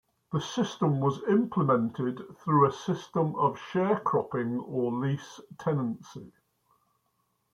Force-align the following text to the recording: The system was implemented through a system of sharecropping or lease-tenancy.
The 0.31 0.41
system 0.41 0.99
was 0.99 1.21
implemented 1.29 2.35
through 2.39 2.65
a 2.67 2.71
system 2.73 3.35
of 3.35 3.59
sharecropping 3.71 4.63
or 4.67 4.91
lease-tenancy. 4.91 6.33